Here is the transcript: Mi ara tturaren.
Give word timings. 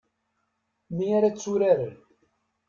Mi 0.95 1.07
ara 1.17 1.29
tturaren. 1.35 1.93